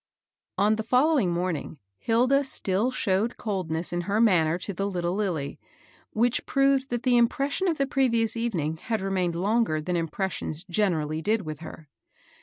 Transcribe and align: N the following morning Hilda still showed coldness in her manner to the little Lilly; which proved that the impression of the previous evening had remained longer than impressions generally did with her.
N 0.57 0.77
the 0.77 0.81
following 0.81 1.31
morning 1.31 1.77
Hilda 1.99 2.43
still 2.43 2.89
showed 2.89 3.37
coldness 3.37 3.93
in 3.93 4.01
her 4.01 4.19
manner 4.19 4.57
to 4.57 4.73
the 4.73 4.89
little 4.89 5.13
Lilly; 5.13 5.59
which 6.09 6.47
proved 6.47 6.89
that 6.89 7.03
the 7.03 7.17
impression 7.17 7.67
of 7.67 7.77
the 7.77 7.85
previous 7.85 8.35
evening 8.35 8.77
had 8.77 8.99
remained 9.01 9.35
longer 9.35 9.79
than 9.79 9.95
impressions 9.95 10.63
generally 10.63 11.21
did 11.21 11.43
with 11.43 11.59
her. 11.59 11.87